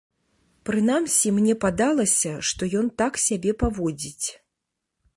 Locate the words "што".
2.51-2.73